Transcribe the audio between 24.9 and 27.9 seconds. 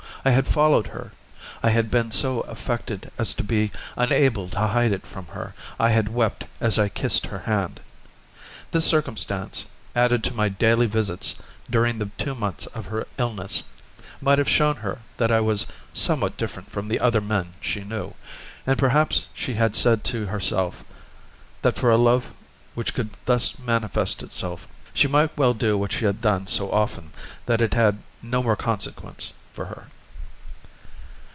she might well do what she had done so often that it